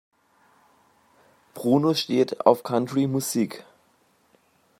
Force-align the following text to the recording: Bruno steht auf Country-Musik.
Bruno 1.53 1.93
steht 1.93 2.43
auf 2.47 2.63
Country-Musik. 2.63 3.63